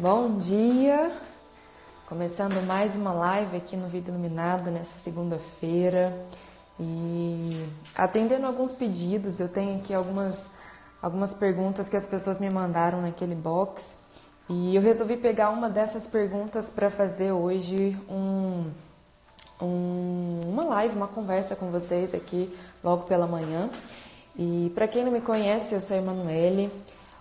[0.00, 1.10] Bom dia!
[2.06, 6.16] Começando mais uma live aqui no Vida Iluminada nessa segunda-feira
[6.78, 7.66] e
[7.96, 10.52] atendendo alguns pedidos, eu tenho aqui algumas,
[11.02, 13.98] algumas perguntas que as pessoas me mandaram naquele box
[14.48, 18.70] e eu resolvi pegar uma dessas perguntas para fazer hoje um,
[19.60, 23.68] um, uma live, uma conversa com vocês aqui logo pela manhã.
[24.38, 26.70] E para quem não me conhece, eu sou a Emanuele.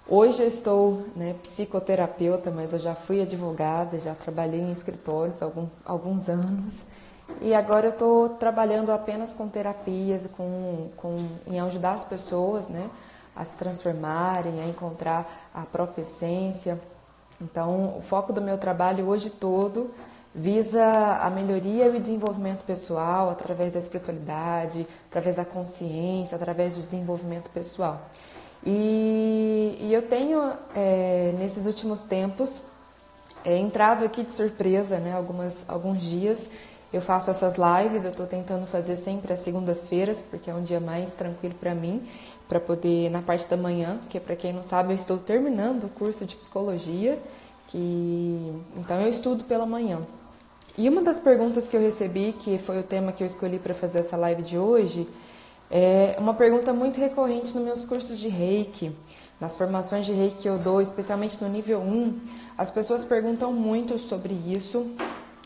[0.10, 5.68] Hoje eu estou né, psicoterapeuta, mas eu já fui advogada, já trabalhei em escritórios algum,
[5.84, 6.86] alguns anos.
[7.42, 12.90] E agora eu estou trabalhando apenas com terapias, com, com, em ajudar as pessoas né,
[13.36, 16.80] a se transformarem, a encontrar a própria essência.
[17.42, 19.92] Então, o foco do meu trabalho hoje todo
[20.34, 26.82] visa a melhoria e o desenvolvimento pessoal através da espiritualidade, através da consciência, através do
[26.82, 28.08] desenvolvimento pessoal.
[28.70, 32.62] E, e eu tenho, é, nesses últimos tempos,
[33.46, 36.50] é, entrado aqui de surpresa, né, algumas, alguns dias.
[36.92, 40.82] Eu faço essas lives, eu estou tentando fazer sempre às segundas-feiras, porque é um dia
[40.82, 42.06] mais tranquilo para mim,
[42.50, 45.90] para poder, na parte da manhã, porque para quem não sabe, eu estou terminando o
[45.90, 47.18] curso de psicologia,
[47.70, 50.02] que então eu estudo pela manhã.
[50.78, 53.74] E uma das perguntas que eu recebi, que foi o tema que eu escolhi para
[53.74, 55.08] fazer essa live de hoje,
[55.70, 58.96] é uma pergunta muito recorrente nos meus cursos de reiki,
[59.40, 62.20] nas formações de reiki que eu dou, especialmente no nível 1.
[62.58, 64.92] As pessoas perguntam muito sobre isso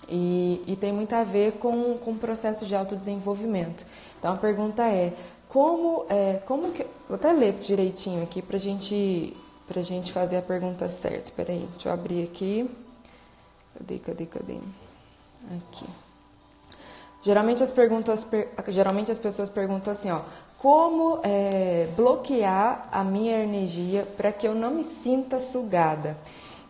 [0.08, 3.86] e, e tem muito a ver com, com o processo de autodesenvolvimento.
[4.20, 5.14] Então a pergunta é:
[5.48, 6.86] como, é, como que.
[7.08, 9.36] Vou até ler direitinho aqui para gente,
[9.76, 11.32] a gente fazer a pergunta certa.
[11.36, 12.70] Peraí, deixa eu abrir aqui.
[13.78, 14.58] Cadê, cadê, cadê?
[15.58, 15.86] Aqui.
[17.22, 18.26] Geralmente as perguntas,
[18.70, 20.22] geralmente as pessoas perguntam assim, ó,
[20.58, 26.18] como é, bloquear a minha energia para que eu não me sinta sugada?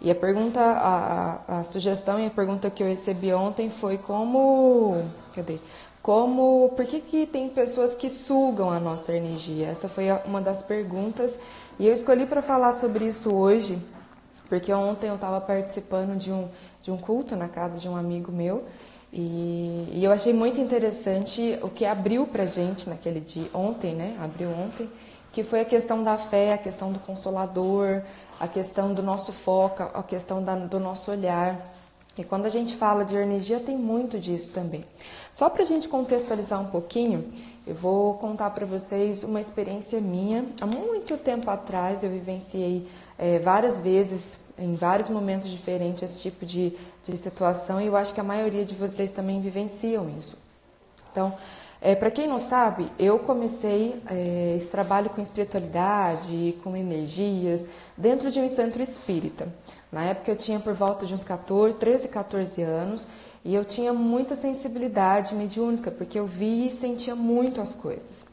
[0.02, 5.06] E a pergunta, a, a, sugestão e a pergunta que eu recebi ontem foi como,
[5.36, 5.60] cadê?
[6.02, 9.68] Como, por que, que tem pessoas que sugam a nossa energia?
[9.68, 11.40] Essa foi uma das perguntas
[11.78, 13.78] e eu escolhi para falar sobre isso hoje,
[14.50, 16.50] porque ontem eu estava participando de um,
[16.82, 18.64] de um culto na casa de um amigo meu
[19.14, 24.18] e, e, eu achei muito interessante o que abriu para gente naquele dia, ontem, né?
[24.22, 24.90] Abriu ontem,
[25.34, 28.04] que foi a questão da fé, a questão do consolador,
[28.40, 31.74] a questão do nosso foco, a questão da, do nosso olhar.
[32.18, 34.86] E quando a gente fala de energia, tem muito disso também.
[35.34, 37.32] Só para a gente contextualizar um pouquinho,
[37.68, 40.46] eu vou contar para vocês uma experiência minha.
[40.60, 46.46] Há muito tempo atrás, eu vivenciei é, várias vezes em vários momentos diferentes esse tipo
[46.46, 50.38] de, de situação e eu acho que a maioria de vocês também vivenciam isso.
[51.12, 51.34] Então,
[51.82, 57.68] é, para quem não sabe, eu comecei é, esse trabalho com espiritualidade, com energias,
[57.98, 59.48] dentro de um centro espírita.
[59.92, 63.08] Na época eu tinha por volta de uns 14, 13, 14 anos
[63.44, 68.31] e eu tinha muita sensibilidade mediúnica, porque eu via e sentia muito as coisas.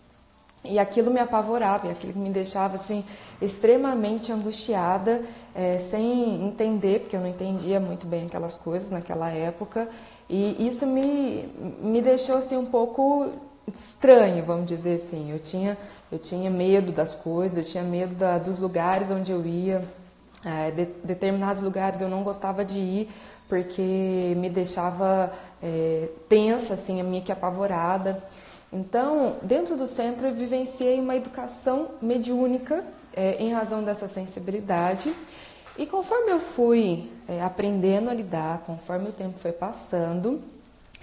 [0.64, 3.04] E aquilo me apavorava, e aquilo me deixava assim
[3.40, 5.22] extremamente angustiada,
[5.54, 9.88] é, sem entender, porque eu não entendia muito bem aquelas coisas naquela época.
[10.28, 11.48] E isso me,
[11.80, 13.30] me deixou assim um pouco
[13.72, 15.30] estranho, vamos dizer assim.
[15.30, 15.78] Eu tinha,
[16.10, 19.84] eu tinha medo das coisas, eu tinha medo da, dos lugares onde eu ia.
[20.44, 23.10] É, de, determinados lugares eu não gostava de ir
[23.48, 25.32] porque me deixava
[25.62, 28.22] é, tensa, assim, meio que apavorada.
[28.72, 32.84] Então, dentro do centro, eu vivenciei uma educação mediúnica
[33.14, 35.12] é, em razão dessa sensibilidade.
[35.76, 40.42] E conforme eu fui é, aprendendo a lidar, conforme o tempo foi passando,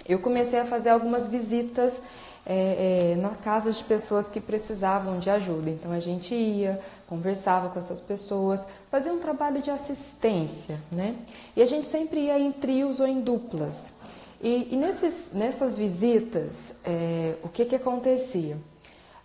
[0.08, 2.02] eu comecei a fazer algumas visitas
[2.48, 5.68] é, é, na casa de pessoas que precisavam de ajuda.
[5.68, 11.16] Então a gente ia, conversava com essas pessoas, fazia um trabalho de assistência, né?
[11.56, 13.94] E a gente sempre ia em trios ou em duplas.
[14.40, 18.56] E, e nesses, nessas visitas, é, o que, que acontecia?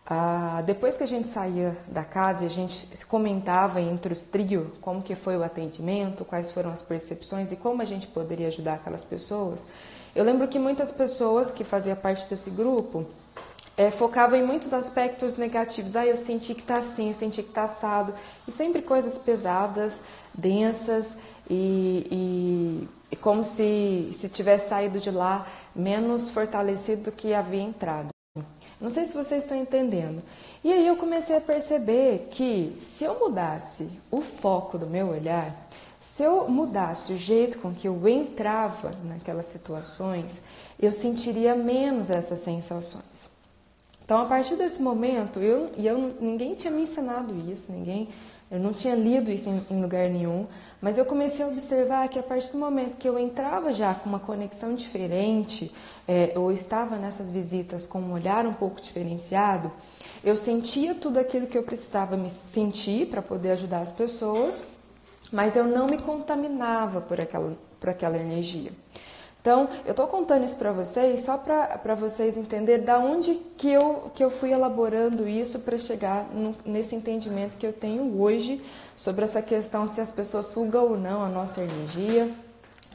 [0.05, 4.67] Ah, depois que a gente saía da casa e a gente comentava entre os trios
[4.81, 8.73] como que foi o atendimento, quais foram as percepções e como a gente poderia ajudar
[8.73, 9.67] aquelas pessoas,
[10.13, 13.05] eu lembro que muitas pessoas que faziam parte desse grupo
[13.78, 15.96] é, focavam em muitos aspectos negativos.
[15.96, 18.13] Ah, eu senti que está assim, eu senti que está assado.
[18.47, 19.93] E sempre coisas pesadas,
[20.34, 21.17] densas
[21.49, 27.61] e, e é como se, se tivesse saído de lá menos fortalecido do que havia
[27.61, 28.09] entrado.
[28.79, 30.23] Não sei se vocês estão entendendo.
[30.63, 35.67] E aí eu comecei a perceber que se eu mudasse o foco do meu olhar,
[35.99, 40.41] se eu mudasse o jeito com que eu entrava naquelas situações,
[40.79, 43.29] eu sentiria menos essas sensações.
[44.03, 48.09] Então, a partir desse momento, eu, e eu, ninguém tinha me ensinado isso, ninguém
[48.51, 50.45] Eu não tinha lido isso em, lugar nenhum,
[50.81, 54.09] mas eu comecei a observar que a partir do momento que eu entrava já com
[54.09, 55.73] uma conexão diferente,
[56.05, 59.71] é, estava nessas visitas com um olhar um pouco diferenciado,
[60.21, 64.61] eu sentia tudo aquilo que eu precisava me sentir para poder ajudar as pessoas,
[65.31, 68.71] mas eu não me contaminava por aquela, por aquela energia.
[69.41, 74.11] Então, eu estou contando isso para vocês só para vocês entenderem da onde que eu,
[74.14, 78.64] que eu fui elaborando isso para chegar no, nesse entendimento que eu tenho hoje
[78.96, 82.32] sobre essa questão se as pessoas sugam ou não a nossa energia,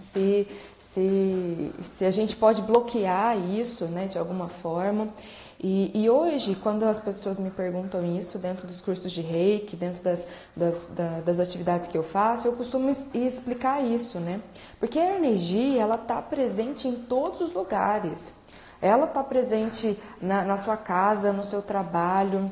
[0.00, 0.46] se,
[0.78, 5.08] se, se a gente pode bloquear isso né, de alguma forma.
[5.58, 10.02] E, e, hoje, quando as pessoas me perguntam isso dentro dos cursos de reiki, dentro
[10.02, 10.88] das, das,
[11.24, 14.40] das atividades que eu faço, eu costumo explicar isso, né?
[14.78, 18.34] Porque a energia, ela está presente em todos os lugares.
[18.82, 22.50] Ela está presente na, na sua casa, no seu trabalho,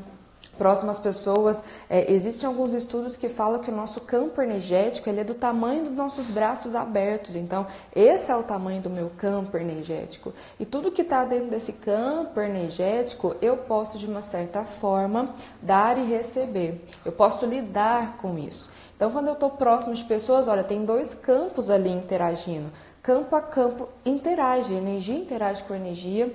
[0.57, 1.63] próximas pessoas.
[1.89, 5.85] É, existem alguns estudos que falam que o nosso campo energético ele é do tamanho
[5.85, 7.37] dos nossos braços abertos.
[7.37, 10.33] Então, esse é o tamanho do meu campo energético.
[10.59, 15.99] E tudo que está dentro desse campo energético, eu posso, de uma certa forma, dar
[15.99, 16.85] e receber.
[17.05, 18.71] Eu posso lidar com isso.
[18.97, 22.71] Então, quando eu estou próximo de pessoas, olha, tem dois campos ali interagindo.
[23.03, 26.33] Campo a campo interage, energia interage com energia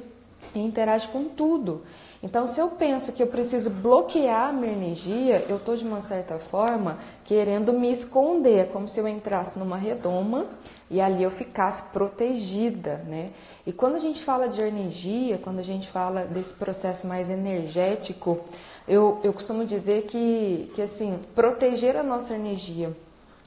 [0.54, 1.83] e interage com tudo.
[2.21, 6.01] Então, se eu penso que eu preciso bloquear a minha energia, eu estou de uma
[6.01, 10.45] certa forma querendo me esconder, é como se eu entrasse numa redoma
[10.89, 13.31] e ali eu ficasse protegida, né?
[13.66, 18.42] E quando a gente fala de energia, quando a gente fala desse processo mais energético,
[18.86, 22.94] eu, eu costumo dizer que, que assim, proteger a nossa energia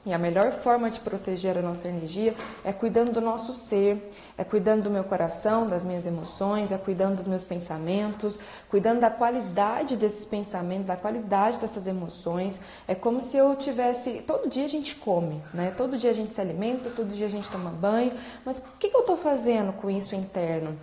[0.05, 4.43] e a melhor forma de proteger a nossa energia é cuidando do nosso ser, é
[4.43, 8.37] cuidando do meu coração, das minhas emoções, é cuidando dos meus pensamentos,
[8.69, 12.59] cuidando da qualidade desses pensamentos, da qualidade dessas emoções.
[12.85, 14.21] É como se eu tivesse.
[14.27, 15.73] Todo dia a gente come, né?
[15.77, 18.13] Todo dia a gente se alimenta, todo dia a gente toma banho,
[18.43, 20.77] mas o que, que eu estou fazendo com isso interno?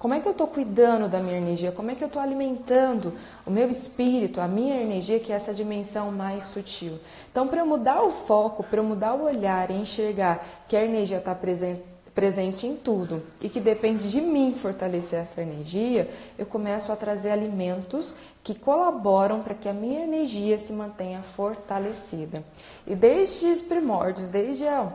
[0.00, 1.72] Como é que eu estou cuidando da minha energia?
[1.72, 3.12] Como é que eu estou alimentando
[3.44, 6.98] o meu espírito, a minha energia, que é essa dimensão mais sutil?
[7.30, 10.82] Então, para eu mudar o foco, para eu mudar o olhar e enxergar que a
[10.82, 11.82] energia está presente,
[12.14, 16.08] presente em tudo e que depende de mim fortalecer essa energia,
[16.38, 22.42] eu começo a trazer alimentos que colaboram para que a minha energia se mantenha fortalecida.
[22.86, 24.90] E desde os primórdios, desde a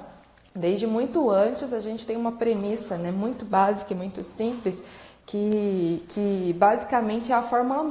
[0.55, 4.81] Desde muito antes a gente tem uma premissa né, muito básica e muito simples
[5.25, 7.83] que, que basicamente é a fórmula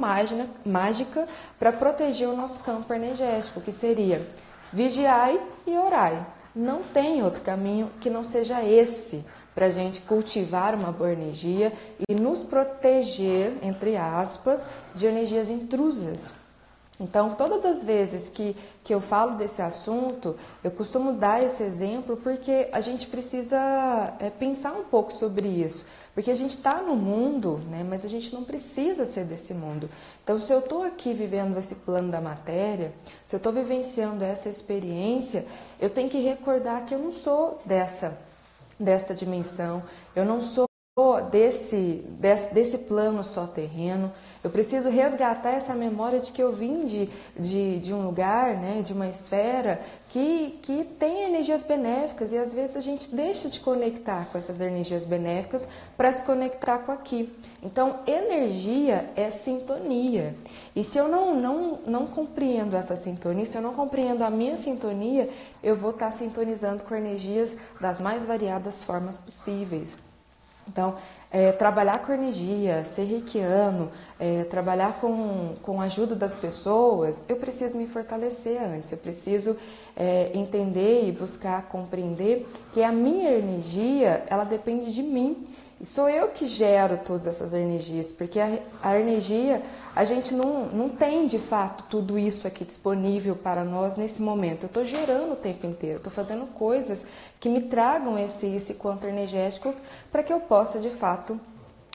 [0.65, 1.27] mágica,
[1.59, 4.27] para proteger o nosso campo energético, que seria
[4.73, 6.25] vigiai e orai.
[6.55, 9.23] Não tem outro caminho que não seja esse
[9.53, 11.71] para a gente cultivar uma boa energia
[12.09, 16.44] e nos proteger, entre aspas, de energias intrusas.
[16.99, 22.15] Então, todas as vezes que, que eu falo desse assunto, eu costumo dar esse exemplo
[22.15, 25.85] porque a gente precisa é, pensar um pouco sobre isso.
[26.13, 29.89] Porque a gente está no mundo, né, mas a gente não precisa ser desse mundo.
[30.23, 32.93] Então, se eu estou aqui vivendo esse plano da matéria,
[33.25, 35.45] se eu estou vivenciando essa experiência,
[35.77, 38.17] eu tenho que recordar que eu não sou dessa,
[38.79, 39.83] dessa dimensão,
[40.15, 40.65] eu não sou
[41.29, 44.13] desse, desse, desse plano só terreno.
[44.41, 48.81] Eu preciso resgatar essa memória de que eu vim de, de, de, um lugar, né,
[48.81, 53.59] de uma esfera que, que tem energias benéficas e às vezes a gente deixa de
[53.59, 57.29] conectar com essas energias benéficas para se conectar com aqui.
[57.61, 60.33] Então, energia é sintonia.
[60.73, 64.55] E se eu não, não, não compreendo essa sintonia, se eu não compreendo a minha
[64.55, 65.29] sintonia,
[65.61, 70.04] eu vou estar sintonizando com energias das mais variadas formas possíveis.
[70.67, 70.95] Então,
[71.31, 77.35] é, trabalhar com energia, ser reikiano, é, trabalhar com, com a ajuda das pessoas, eu
[77.35, 79.57] preciso me fortalecer antes, eu preciso
[79.95, 85.45] é, entender e buscar compreender que a minha energia, ela depende de mim
[85.85, 89.61] sou eu que gero todas essas energias, porque a, a, energia,
[89.95, 94.63] a gente não, não tem de fato tudo isso aqui disponível para nós nesse momento.
[94.63, 97.05] Eu estou gerando o tempo inteiro, estou fazendo coisas
[97.39, 99.73] que me tragam esse, esse quanto energético
[100.11, 101.39] para que eu possa de fato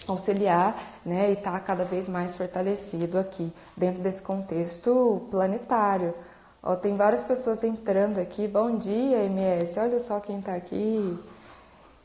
[0.07, 6.15] auxiliar né, e estar tá cada vez mais fortalecido aqui dentro desse contexto planetário.
[6.63, 8.47] Ó, tem várias pessoas entrando aqui.
[8.47, 9.79] Bom dia, MS.
[9.79, 11.19] Olha só quem está aqui.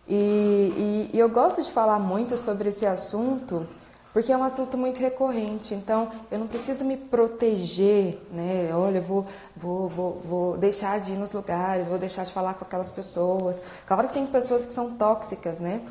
[0.07, 3.67] E, e, e eu gosto de falar muito sobre esse assunto
[4.15, 5.73] porque é um assunto muito recorrente.
[5.73, 8.69] Então, eu não preciso me proteger, né?
[8.73, 12.63] Olha, vou, vou, vou, vou deixar de ir nos lugares, vou deixar de falar com
[12.63, 13.59] aquelas pessoas.
[13.85, 15.81] Claro que tem pessoas que são tóxicas, né?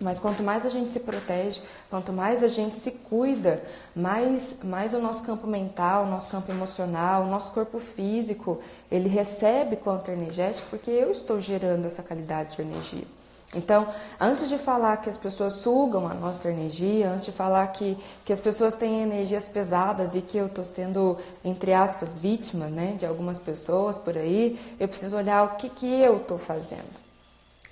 [0.00, 3.60] Mas quanto mais a gente se protege, quanto mais a gente se cuida,
[3.94, 9.08] mais, mais o nosso campo mental, o nosso campo emocional, o nosso corpo físico, ele
[9.08, 13.23] recebe quanto energético porque eu estou gerando essa qualidade de energia.
[13.54, 13.88] Então,
[14.20, 18.32] antes de falar que as pessoas sugam a nossa energia, antes de falar que, que
[18.32, 23.06] as pessoas têm energias pesadas e que eu estou sendo, entre aspas, vítima né, de
[23.06, 27.04] algumas pessoas por aí, eu preciso olhar o que, que eu estou fazendo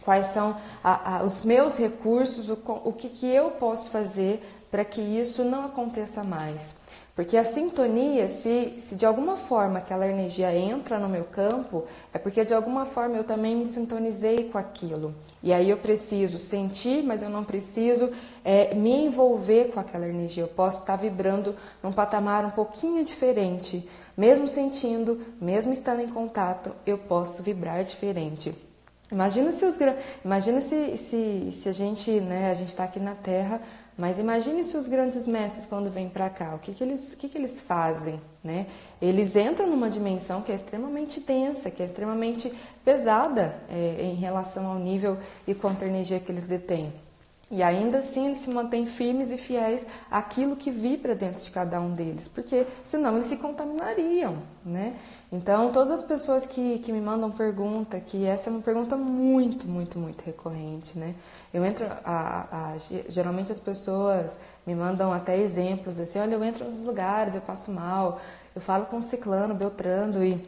[0.05, 4.85] quais são a, a, os meus recursos, o, o que, que eu posso fazer para
[4.85, 6.75] que isso não aconteça mais.
[7.15, 12.19] Porque a sintonia, se, se de alguma forma aquela energia entra no meu campo, é
[12.19, 15.15] porque de alguma forma eu também me sintonizei com aquilo.
[15.43, 18.11] E aí eu preciso sentir, mas eu não preciso
[18.43, 20.43] é, me envolver com aquela energia.
[20.43, 23.87] Eu posso estar vibrando num patamar um pouquinho diferente.
[24.17, 28.55] Mesmo sentindo, mesmo estando em contato, eu posso vibrar diferente.
[29.13, 29.77] Imagina se os
[30.25, 33.61] imagina se, se, se a gente, né, a gente está aqui na Terra,
[33.97, 37.29] mas imagine se os grandes mestres quando vêm para cá, o que, que eles, que,
[37.29, 38.67] que eles fazem, né?
[39.01, 42.53] Eles entram numa dimensão que é extremamente densa, que é extremamente
[42.85, 46.93] pesada é, em relação ao nível e quanto energia que eles detêm.
[47.53, 51.79] E ainda assim eles se mantêm firmes e fiéis àquilo que vibra dentro de cada
[51.83, 54.97] um deles, porque senão eles se contaminariam, né?
[55.31, 59.69] Então, todas as pessoas que, que me mandam pergunta, que essa é uma pergunta muito,
[59.69, 61.15] muito, muito recorrente, né?
[61.53, 62.77] Eu entro, a, a,
[63.11, 67.71] geralmente as pessoas me mandam até exemplos, assim, olha, eu entro nos lugares, eu passo
[67.71, 68.19] mal,
[68.55, 70.43] eu falo com ciclano, beltrando e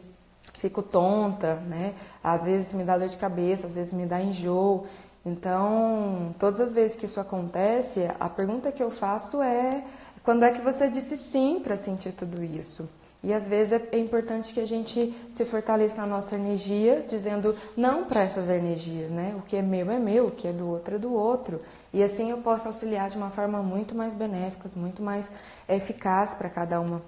[0.57, 1.93] fico tonta, né?
[2.23, 4.87] Às vezes me dá dor de cabeça, às vezes me dá enjoo.
[5.25, 9.83] Então, todas as vezes que isso acontece, a pergunta que eu faço é:
[10.23, 12.87] quando é que você disse sim para sentir tudo isso?
[13.23, 17.55] E às vezes é, é importante que a gente se fortaleça na nossa energia, dizendo
[17.75, 19.35] não para essas energias, né?
[19.35, 21.59] O que é meu é meu, o que é do outro é do outro.
[21.91, 25.31] E assim eu posso auxiliar de uma forma muito mais benéfica, muito mais
[25.67, 27.01] eficaz para cada uma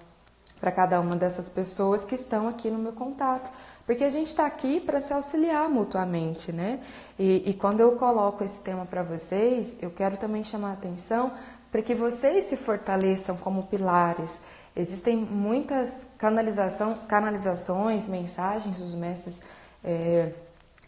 [0.59, 3.51] para cada uma dessas pessoas que estão aqui no meu contato.
[3.85, 6.79] Porque a gente está aqui para se auxiliar mutuamente, né?
[7.17, 11.31] E, e quando eu coloco esse tema para vocês, eu quero também chamar a atenção
[11.71, 14.41] para que vocês se fortaleçam como pilares.
[14.75, 19.41] Existem muitas canalização, canalizações, mensagens dos mestres
[19.83, 20.31] é,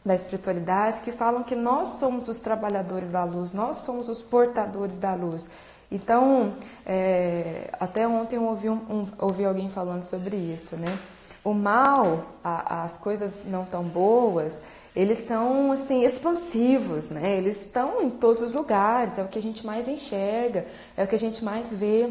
[0.05, 4.97] da espiritualidade que falam que nós somos os trabalhadores da luz, nós somos os portadores
[4.97, 5.49] da luz.
[5.91, 6.53] Então,
[6.85, 10.97] é, até ontem eu ouvi, um, um, ouvi alguém falando sobre isso, né?
[11.43, 14.61] O mal, a, as coisas não tão boas,
[14.95, 17.37] eles são assim expansivos, né?
[17.37, 21.07] Eles estão em todos os lugares, é o que a gente mais enxerga, é o
[21.07, 22.09] que a gente mais vê.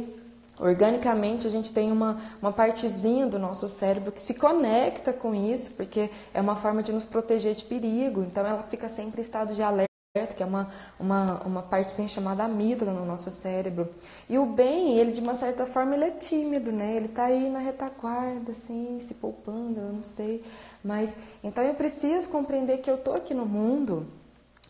[0.59, 5.71] Organicamente, a gente tem uma, uma partezinha do nosso cérebro que se conecta com isso,
[5.77, 8.23] porque é uma forma de nos proteger de perigo.
[8.23, 9.88] Então, ela fica sempre em estado de alerta
[10.27, 13.89] que é uma, uma, uma partezinha chamada amígdala no nosso cérebro.
[14.29, 16.97] E o bem, ele de uma certa forma, ele é tímido, né?
[16.97, 20.45] Ele está aí na retaguarda, assim, se poupando, eu não sei.
[20.83, 24.07] Mas, então eu preciso compreender que eu estou aqui no mundo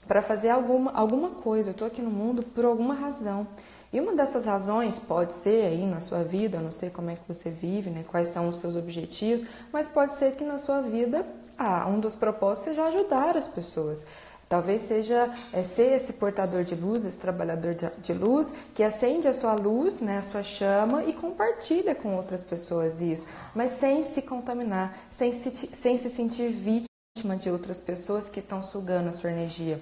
[0.07, 3.47] para fazer alguma, alguma coisa, eu estou aqui no mundo por alguma razão.
[3.93, 7.15] E uma dessas razões pode ser aí na sua vida, eu não sei como é
[7.15, 10.83] que você vive, né, quais são os seus objetivos, mas pode ser que na sua
[10.83, 11.25] vida
[11.57, 14.07] ah, um dos propósitos seja ajudar as pessoas.
[14.49, 19.29] Talvez seja é, ser esse portador de luz, esse trabalhador de, de, luz, que acende
[19.29, 24.03] a sua luz, né, a sua chama e compartilha com outras pessoas isso, mas sem
[24.03, 29.13] se contaminar, sem se, sem se sentir vítima de outras pessoas que estão sugando a
[29.13, 29.81] sua energia.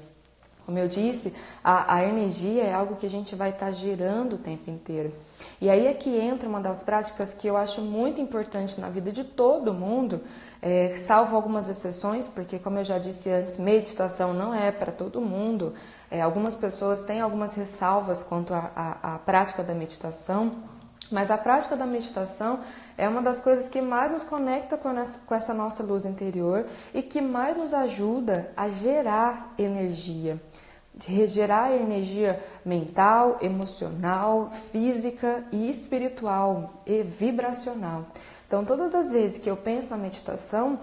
[0.67, 1.33] Como eu disse,
[1.63, 5.13] a, a energia é algo que a gente vai estar tá girando o tempo inteiro.
[5.61, 9.13] E aí é que entra uma das práticas que eu acho muito importante na vida
[9.13, 10.21] de todo mundo,
[10.61, 15.21] é, salvo algumas exceções, porque, como eu já disse antes, meditação não é para todo
[15.21, 15.73] mundo.
[16.11, 20.53] É, algumas pessoas têm algumas ressalvas quanto à prática da meditação,
[21.13, 22.59] mas a prática da meditação
[22.99, 27.21] é uma das coisas que mais nos conecta com essa, nossa luz interior e que
[27.21, 30.41] mais nos ajuda a gerar energia
[31.05, 38.07] regerar energia mental, emocional, física e espiritual e vibracional.
[38.47, 40.79] Então, todas as vezes que eu penso na meditação,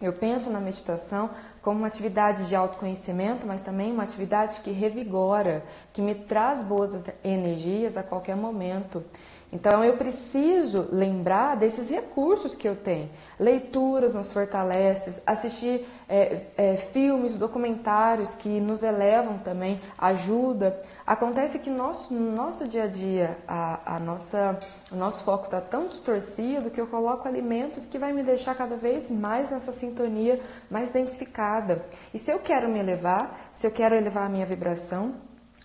[0.00, 5.64] eu penso na meditação como uma atividade de autoconhecimento, mas também uma atividade que revigora,
[5.92, 6.92] que me traz boas
[7.24, 9.02] energias a qualquer momento.
[9.50, 13.08] Então eu preciso lembrar desses recursos que eu tenho.
[13.40, 20.80] Leituras nos fortalece, assistir é, é, filmes, documentários que nos elevam também, ajuda.
[21.06, 24.58] Acontece que nosso, no nosso dia a dia a, a nossa,
[24.92, 28.76] o nosso foco está tão distorcido que eu coloco alimentos que vai me deixar cada
[28.76, 30.40] vez mais nessa sintonia
[30.70, 31.86] mais densificada.
[32.12, 35.14] E se eu quero me elevar, se eu quero elevar a minha vibração,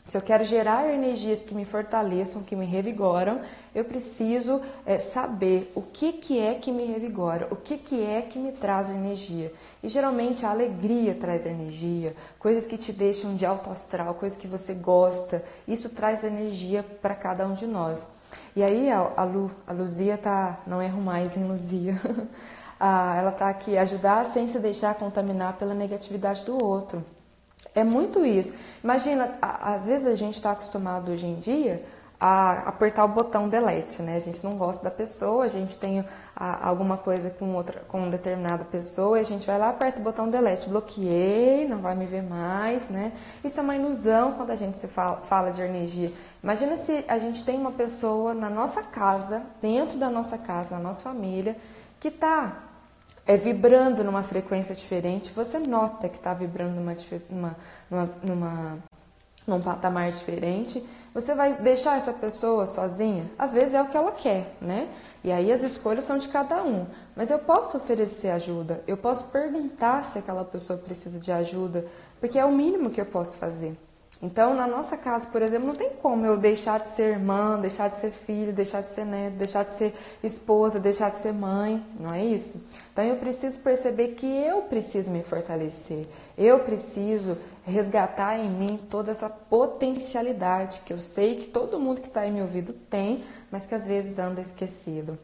[0.04, 3.40] Se eu quero gerar energias que me fortaleçam, que me revigoram,
[3.74, 8.22] eu preciso é, saber o que, que é que me revigora, o que, que é
[8.22, 9.54] que me traz energia.
[9.82, 14.46] E geralmente a alegria traz energia, coisas que te deixam de alto astral, coisas que
[14.46, 18.10] você gosta, isso traz energia para cada um de nós.
[18.58, 21.96] E aí a, a, Lu, a Luzia tá, não erro mais em Luzia,
[22.78, 27.06] ah, ela tá aqui ajudar sem se deixar contaminar pela negatividade do outro.
[27.76, 28.54] É muito isso.
[28.84, 31.84] Imagina, às vezes a gente está acostumado hoje em dia
[32.20, 34.16] a apertar o botão delete, né?
[34.16, 38.10] A gente não gosta da pessoa, a gente tem a, alguma coisa com outra, com
[38.10, 42.06] determinada pessoa, e a gente vai lá aperta o botão delete, bloqueei, não vai me
[42.06, 43.12] ver mais, né?
[43.44, 46.14] Isso é uma ilusão quando a gente se fala, fala de energia.
[46.42, 50.82] Imagina se a gente tem uma pessoa na nossa casa, dentro da nossa casa, na
[50.82, 51.58] nossa família,
[52.00, 52.54] que está
[53.26, 56.96] é, vibrando numa frequência diferente, você nota que está vibrando numa,
[57.30, 58.78] numa, numa,
[59.48, 63.30] num patamar diferente, você vai deixar essa pessoa sozinha?
[63.38, 64.90] Às vezes é o que ela quer, né?
[65.24, 66.86] E aí as escolhas são de cada um.
[67.16, 71.86] Mas eu posso oferecer ajuda, eu posso perguntar se aquela pessoa precisa de ajuda,
[72.20, 73.78] porque é o mínimo que eu posso fazer.
[74.24, 77.90] Então, na nossa casa, por exemplo, não tem como eu deixar de ser irmã, deixar
[77.90, 81.86] de ser filha, deixar de ser neto, deixar de ser esposa, deixar de ser mãe,
[82.00, 82.66] não é isso?
[82.94, 89.12] Então, eu preciso perceber que eu preciso me fortalecer, eu preciso resgatar em mim toda
[89.12, 93.66] essa potencialidade que eu sei que todo mundo que está aí me ouvindo tem, mas
[93.66, 95.20] que às vezes anda esquecido.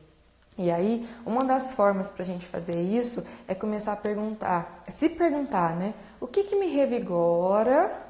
[0.57, 5.07] E aí, uma das formas para a gente fazer isso é começar a perguntar, se
[5.07, 5.93] perguntar, né?
[6.19, 8.08] O que, que me revigora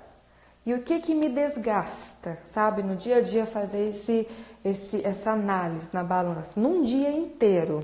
[0.66, 2.84] e o que que me desgasta, sabe?
[2.84, 4.28] No dia a dia fazer esse,
[4.64, 7.80] esse, essa análise na balança, num dia inteiro.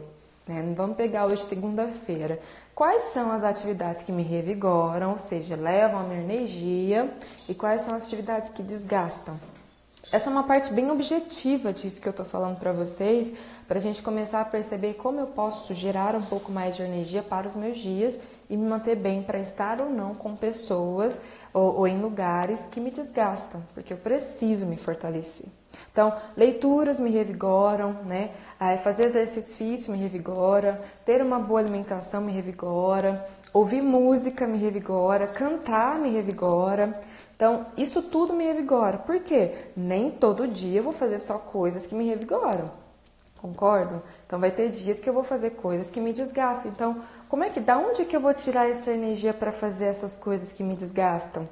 [0.47, 0.73] Né?
[0.75, 2.39] Vamos pegar hoje segunda-feira.
[2.75, 7.09] Quais são as atividades que me revigoram, ou seja, levam a minha energia,
[7.47, 9.39] e quais são as atividades que desgastam?
[10.11, 13.33] Essa é uma parte bem objetiva disso que eu estou falando para vocês,
[13.67, 17.23] para a gente começar a perceber como eu posso gerar um pouco mais de energia
[17.23, 21.19] para os meus dias e me manter bem para estar ou não com pessoas
[21.55, 25.47] ou, ou, em lugares que me desgastam, porque eu preciso me fortalecer.
[25.89, 28.31] Então, leituras me revigoram, né?
[28.83, 35.97] fazer exercício me revigora, ter uma boa alimentação me revigora, ouvir música me revigora, cantar
[35.97, 36.99] me revigora.
[37.37, 38.97] Então, isso tudo me revigora.
[38.97, 39.53] Por quê?
[39.77, 42.69] Nem todo dia eu vou fazer só coisas que me revigoram.
[43.41, 44.01] Concordo?
[44.25, 46.71] Então, vai ter dias que eu vou fazer coisas que me desgastam.
[46.71, 49.85] Então, como é que, da onde é que eu vou tirar essa energia para fazer
[49.85, 51.47] essas coisas que me desgastam?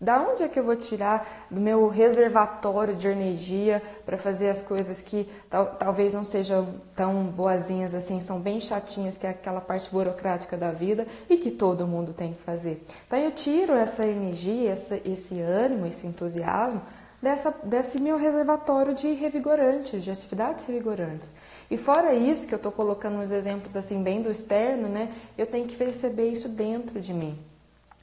[0.00, 4.62] Da onde é que eu vou tirar do meu reservatório de energia para fazer as
[4.62, 9.60] coisas que tal, talvez não sejam tão boazinhas assim, são bem chatinhas, que é aquela
[9.60, 12.86] parte burocrática da vida e que todo mundo tem que fazer.
[13.08, 16.80] Então eu tiro essa energia, essa, esse ânimo, esse entusiasmo
[17.20, 21.34] dessa, desse meu reservatório de revigorantes, de atividades revigorantes.
[21.70, 25.12] E fora isso, que eu estou colocando uns exemplos assim bem do externo, né?
[25.36, 27.38] Eu tenho que perceber isso dentro de mim.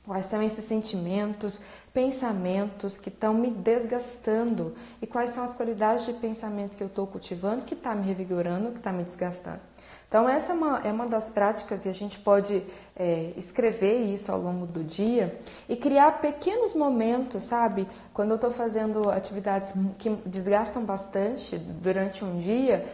[0.06, 1.60] Quais são esses sentimentos,
[1.92, 7.08] pensamentos que estão me desgastando e quais são as qualidades de pensamento que eu estou
[7.08, 9.62] cultivando que está me revigorando, que está me desgastando.
[10.08, 12.64] Então, essa é uma, é uma das práticas e a gente pode
[12.96, 17.88] é, escrever isso ao longo do dia e criar pequenos momentos, sabe?
[18.16, 22.86] Quando eu estou fazendo atividades que desgastam bastante durante um dia,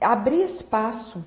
[0.00, 1.22] abrir espaço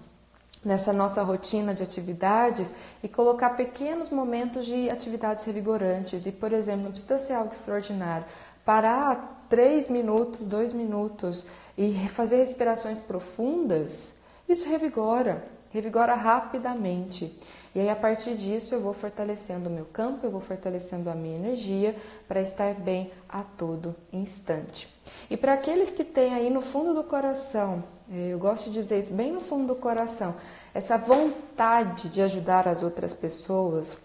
[0.63, 6.25] nessa nossa rotina de atividades e colocar pequenos momentos de atividades revigorantes.
[6.25, 8.25] E, por exemplo, não precisa ser algo extraordinário.
[8.65, 11.45] Parar três minutos, dois minutos
[11.77, 14.11] e fazer respirações profundas,
[14.49, 17.37] isso revigora, revigora rapidamente.
[17.73, 21.13] E aí, a partir disso, eu vou fortalecendo o meu campo, eu vou fortalecendo a
[21.13, 21.93] minha energia
[22.29, 24.87] para estar bem a todo instante.
[25.29, 28.99] E para aqueles que têm aí no fundo do coração, eh, eu gosto de dizer
[28.99, 30.35] isso bem no fundo do coração,
[30.73, 33.97] essa vontade de ajudar as outras pessoas,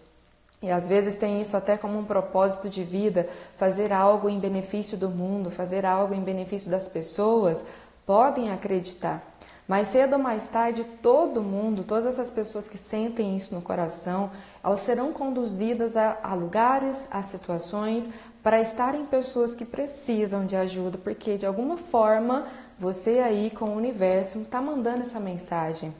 [0.61, 4.97] e às vezes tem isso até como um propósito de vida, fazer algo em benefício
[4.97, 7.65] do mundo, fazer algo em benefício das pessoas,
[8.05, 9.30] podem acreditar
[9.71, 14.29] mais cedo ou mais tarde, todo mundo, todas essas pessoas que sentem isso no coração,
[14.61, 18.09] elas serão conduzidas a, a lugares, a situações,
[18.43, 23.77] para estarem pessoas que precisam de ajuda, porque de alguma forma você aí com o
[23.77, 25.95] universo está mandando essa mensagem.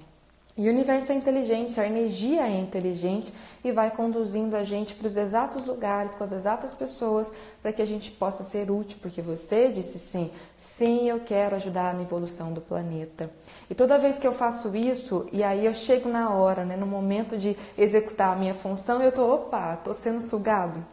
[0.62, 5.08] E o universo é inteligente, a energia é inteligente e vai conduzindo a gente para
[5.08, 7.32] os exatos lugares, com as exatas pessoas,
[7.63, 11.95] para que a gente possa ser útil, porque você disse sim, sim, eu quero ajudar
[11.95, 13.28] na evolução do planeta.
[13.71, 16.86] E toda vez que eu faço isso, e aí eu chego na hora, né, no
[16.86, 20.86] momento de executar a minha função, eu tô, opa, tô sendo sugado.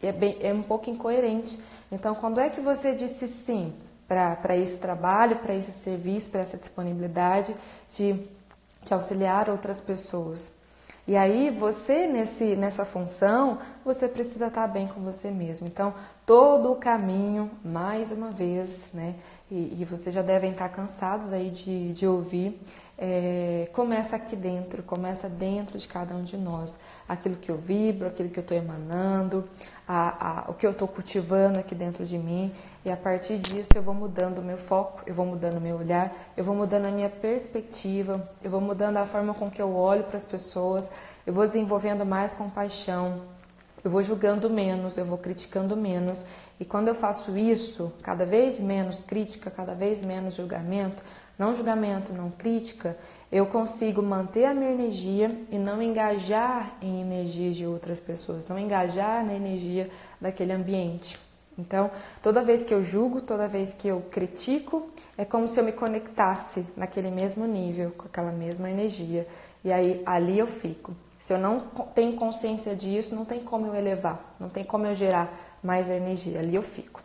[0.00, 1.58] E é, bem, é um pouco incoerente
[1.90, 3.72] Então, quando é que você disse sim
[4.06, 7.52] para esse trabalho, para esse serviço, para essa disponibilidade
[7.90, 8.28] de,
[8.84, 10.54] de auxiliar outras pessoas?
[11.06, 15.66] E aí você nesse, nessa função, você precisa estar bem com você mesmo.
[15.66, 15.92] Então,
[16.24, 19.16] todo o caminho, mais uma vez, né?
[19.50, 22.58] E, e vocês já devem estar cansados aí de, de ouvir,
[23.04, 26.78] é, começa aqui dentro, começa dentro de cada um de nós.
[27.08, 29.44] Aquilo que eu vibro, aquilo que eu estou emanando,
[29.88, 32.52] a, a, o que eu estou cultivando aqui dentro de mim.
[32.84, 35.78] E a partir disso eu vou mudando o meu foco, eu vou mudando o meu
[35.78, 39.74] olhar, eu vou mudando a minha perspectiva, eu vou mudando a forma com que eu
[39.74, 40.88] olho para as pessoas,
[41.26, 43.22] eu vou desenvolvendo mais compaixão,
[43.82, 46.24] eu vou julgando menos, eu vou criticando menos.
[46.60, 51.02] E quando eu faço isso, cada vez menos crítica, cada vez menos julgamento,
[51.38, 52.96] não julgamento, não crítica,
[53.30, 58.58] eu consigo manter a minha energia e não engajar em energias de outras pessoas, não
[58.58, 59.90] engajar na energia
[60.20, 61.18] daquele ambiente.
[61.58, 61.90] Então,
[62.22, 65.72] toda vez que eu julgo, toda vez que eu critico, é como se eu me
[65.72, 69.26] conectasse naquele mesmo nível, com aquela mesma energia.
[69.64, 70.94] E aí, ali eu fico.
[71.18, 71.60] Se eu não
[71.94, 76.40] tenho consciência disso, não tem como eu elevar, não tem como eu gerar mais energia.
[76.40, 77.00] Ali eu fico.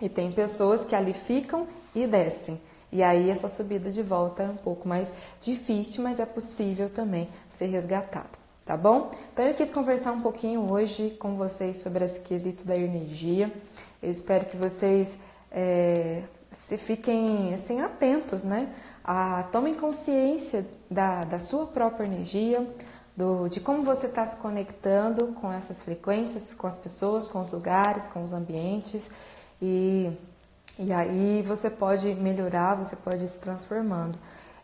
[0.00, 2.60] E tem pessoas que ali ficam e descem.
[2.90, 7.28] E aí essa subida de volta é um pouco mais difícil, mas é possível também
[7.50, 9.10] ser resgatado tá bom?
[9.32, 13.50] Então eu quis conversar um pouquinho hoje com vocês sobre esse quesito da energia.
[14.02, 15.16] Eu espero que vocês
[15.50, 16.22] é,
[16.52, 18.68] se fiquem assim atentos, né?
[19.02, 22.66] A, tomem consciência da, da sua própria energia,
[23.16, 27.50] do, de como você está se conectando com essas frequências, com as pessoas, com os
[27.50, 29.08] lugares, com os ambientes
[29.62, 30.10] e,
[30.78, 34.18] e aí você pode melhorar, você pode ir se transformando.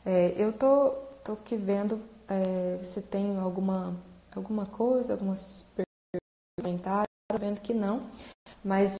[0.07, 0.90] É, eu tô,
[1.24, 3.96] tô aqui vendo é, se tem alguma,
[4.35, 5.66] alguma coisa, alguns
[6.59, 8.09] comentários, vendo que não,
[8.62, 8.96] mas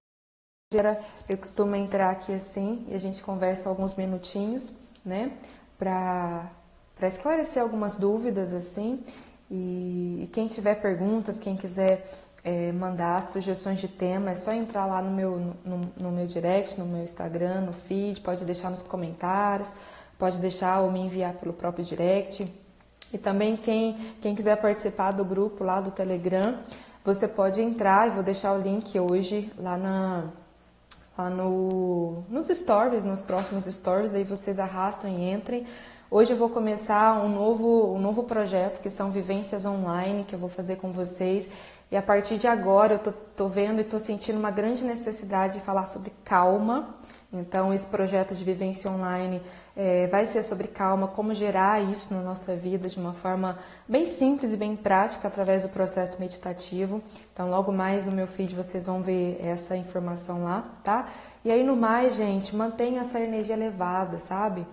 [1.29, 5.39] eu costumo entrar aqui assim e a gente conversa alguns minutinhos, né,
[5.79, 6.51] para
[7.03, 9.05] esclarecer algumas dúvidas assim.
[9.51, 12.09] E, e, quem tiver perguntas, quem quiser
[12.45, 16.79] é, mandar sugestões de tema, é só entrar lá no meu, no, no meu direct,
[16.79, 19.73] no meu Instagram, no feed, pode deixar nos comentários,
[20.19, 22.47] pode deixar ou me enviar pelo próprio direct.
[23.13, 26.59] E também quem, quem quiser participar do grupo lá do Telegram,
[27.03, 30.25] você pode entrar, e vou deixar o link hoje lá, na,
[31.17, 35.67] lá no, nos stories, nos próximos stories, aí vocês arrastam e entrem.
[36.11, 40.39] Hoje eu vou começar um novo, um novo projeto que são vivências online que eu
[40.39, 41.51] vou fazer com vocês.
[41.91, 45.55] E a partir de agora eu tô, tô vendo e tô sentindo uma grande necessidade
[45.55, 46.95] de falar sobre calma.
[47.33, 49.43] Então esse projeto de vivência online
[49.77, 54.07] é, vai ser sobre calma, como gerar isso na nossa vida de uma forma bem
[54.07, 57.03] simples e bem prática através do processo meditativo.
[57.33, 61.09] Então, logo mais no meu feed vocês vão ver essa informação lá, tá?
[61.45, 64.65] E aí, no mais, gente, mantenha essa energia elevada, sabe?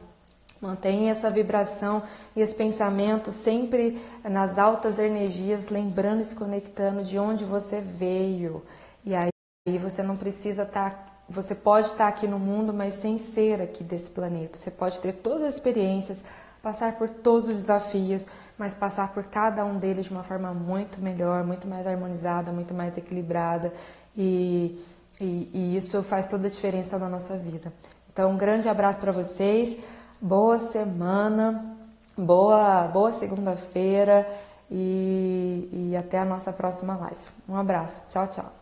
[0.62, 2.04] Mantenha essa vibração
[2.36, 8.64] e esse pensamento sempre nas altas energias, lembrando e se conectando de onde você veio.
[9.04, 9.32] E aí
[9.80, 13.86] você não precisa estar tá você pode estar aqui no mundo, mas sem ser aqui
[13.86, 14.58] desse planeta.
[14.58, 16.24] Você pode ter todas as experiências,
[16.62, 21.00] passar por todos os desafios, mas passar por cada um deles de uma forma muito
[21.00, 23.74] melhor, muito mais harmonizada, muito mais equilibrada.
[24.16, 24.78] E,
[25.22, 27.72] e, e isso faz toda a diferença na nossa vida.
[28.12, 29.78] Então, um grande abraço para vocês,
[30.22, 31.76] boa semana,
[32.16, 34.28] boa, boa segunda-feira
[34.70, 37.18] e, e até a nossa próxima live.
[37.50, 38.61] Um abraço, tchau, tchau.